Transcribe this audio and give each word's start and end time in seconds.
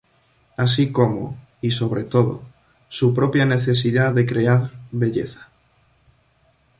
Así 0.57 0.91
como, 0.91 1.37
y, 1.61 1.69
sobre 1.69 2.03
todo, 2.03 2.41
su 2.87 3.13
propia 3.13 3.45
necesidad 3.45 4.15
de 4.15 4.25
crear 4.25 4.71
belleza. 4.89 5.51